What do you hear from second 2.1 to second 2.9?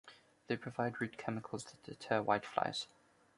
whiteflies.